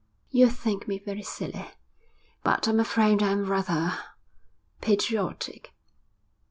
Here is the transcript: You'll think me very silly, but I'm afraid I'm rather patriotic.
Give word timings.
You'll 0.31 0.49
think 0.49 0.87
me 0.87 0.97
very 0.97 1.21
silly, 1.21 1.69
but 2.43 2.67
I'm 2.67 2.79
afraid 2.79 3.21
I'm 3.21 3.45
rather 3.45 3.99
patriotic. 4.81 5.73